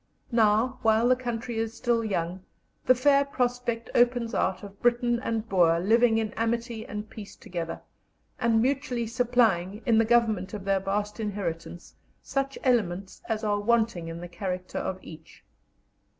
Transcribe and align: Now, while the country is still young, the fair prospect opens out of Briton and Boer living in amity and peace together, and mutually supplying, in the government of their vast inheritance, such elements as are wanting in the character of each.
Now, 0.31 0.79
while 0.81 1.07
the 1.07 1.15
country 1.15 1.59
is 1.59 1.75
still 1.75 2.03
young, 2.03 2.43
the 2.87 2.95
fair 2.95 3.23
prospect 3.23 3.87
opens 3.93 4.33
out 4.33 4.63
of 4.63 4.81
Briton 4.81 5.19
and 5.19 5.47
Boer 5.47 5.79
living 5.79 6.17
in 6.17 6.33
amity 6.33 6.83
and 6.87 7.07
peace 7.07 7.35
together, 7.35 7.81
and 8.39 8.63
mutually 8.63 9.05
supplying, 9.05 9.83
in 9.85 9.99
the 9.99 10.05
government 10.05 10.55
of 10.55 10.65
their 10.65 10.79
vast 10.79 11.19
inheritance, 11.19 11.93
such 12.23 12.57
elements 12.63 13.21
as 13.29 13.43
are 13.43 13.59
wanting 13.59 14.07
in 14.07 14.19
the 14.21 14.27
character 14.27 14.79
of 14.79 14.97
each. 15.03 15.43